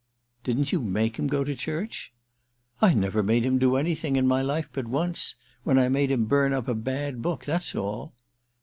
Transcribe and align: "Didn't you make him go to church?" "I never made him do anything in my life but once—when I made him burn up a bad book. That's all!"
"Didn't 0.43 0.71
you 0.71 0.81
make 0.81 1.19
him 1.19 1.27
go 1.27 1.43
to 1.43 1.55
church?" 1.55 2.11
"I 2.81 2.95
never 2.95 3.21
made 3.21 3.45
him 3.45 3.59
do 3.59 3.75
anything 3.75 4.15
in 4.15 4.25
my 4.25 4.41
life 4.41 4.67
but 4.73 4.87
once—when 4.87 5.77
I 5.77 5.89
made 5.89 6.09
him 6.09 6.25
burn 6.25 6.53
up 6.53 6.67
a 6.67 6.73
bad 6.73 7.21
book. 7.21 7.45
That's 7.45 7.75
all!" 7.75 8.11